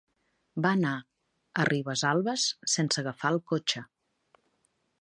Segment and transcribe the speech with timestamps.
[0.65, 2.47] Va anar a Ribesalbes
[2.79, 3.87] sense agafar el cotxe.